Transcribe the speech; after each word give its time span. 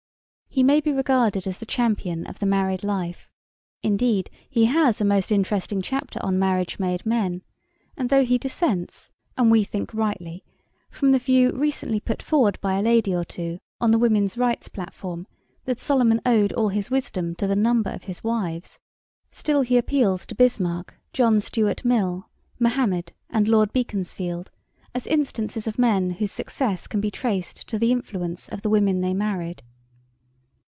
He 0.53 0.63
may 0.63 0.81
be 0.81 0.91
regarded 0.91 1.47
as 1.47 1.59
the 1.59 1.65
champion 1.65 2.27
of 2.27 2.39
the 2.39 2.45
married 2.45 2.83
life. 2.83 3.29
Indeed, 3.83 4.29
he 4.49 4.65
has 4.65 4.99
a 4.99 5.05
most 5.05 5.31
interesting 5.31 5.81
chapter 5.81 6.19
on 6.21 6.37
marriage 6.39 6.77
made 6.77 7.05
men, 7.05 7.41
and 7.95 8.09
though 8.09 8.25
he 8.25 8.37
dissents, 8.37 9.13
and 9.37 9.49
we 9.49 9.63
think 9.63 9.93
rightly, 9.93 10.43
from 10.89 11.13
the 11.13 11.19
view 11.19 11.51
recently 11.53 12.01
put 12.01 12.21
forward 12.21 12.59
by 12.59 12.77
a 12.77 12.81
lady 12.81 13.15
or 13.15 13.23
two 13.23 13.59
on 13.79 13.91
the 13.91 13.97
Women's 13.97 14.37
Rights 14.37 14.67
platform 14.67 15.25
that 15.63 15.79
Solomon 15.79 16.19
owed 16.25 16.51
all 16.51 16.67
his 16.67 16.91
wisdom 16.91 17.33
to 17.35 17.47
the 17.47 17.55
number 17.55 17.89
of 17.89 18.03
his 18.03 18.21
wives, 18.21 18.81
still 19.31 19.61
he 19.61 19.77
appeals 19.77 20.25
to 20.25 20.35
Bismarck, 20.35 20.95
John 21.13 21.39
Stuart 21.39 21.85
Mill, 21.85 22.27
Mahommed 22.59 23.13
and 23.29 23.47
Lord 23.47 23.71
Beaconsfield, 23.71 24.51
as 24.93 25.07
instances 25.07 25.65
of 25.65 25.79
men 25.79 26.09
whose 26.09 26.33
success 26.33 26.87
can 26.87 26.99
be 26.99 27.09
traced 27.09 27.69
to 27.69 27.79
the 27.79 27.93
influence 27.93 28.49
of 28.49 28.63
the 28.63 28.69
women 28.69 28.99
they 28.99 29.13
married. 29.13 29.63